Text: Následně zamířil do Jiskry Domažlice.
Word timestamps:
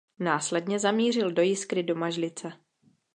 Následně 0.19 0.79
zamířil 0.79 1.31
do 1.31 1.41
Jiskry 1.41 1.83
Domažlice. 1.83 2.53